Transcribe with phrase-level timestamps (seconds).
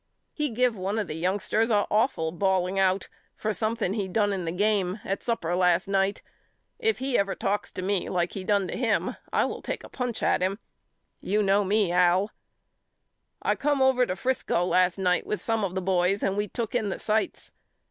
[0.33, 4.45] He give one of the youngsters a awful bawling out for something he done in
[4.45, 6.23] the game at supper last night.
[6.79, 9.89] If he ever talks to me like he done to him I will take a
[9.89, 10.57] punch at him.
[11.19, 12.31] You know me Al.
[13.43, 16.73] I come over to Frisco last night with some of the boys and we took
[16.73, 17.51] in the sights.